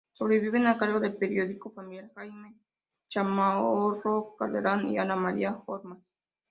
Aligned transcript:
Sobreviven 0.15 0.65
a 0.65 0.77
cargo 0.79 0.99
del 0.99 1.15
periódico 1.15 1.69
familiar 1.69 2.11
Jaime 2.15 2.55
Chamorro 3.07 4.35
Cardenal 4.35 4.85
y 4.89 4.97
Ana 4.97 5.15
María 5.15 5.55
Holman. 5.67 6.01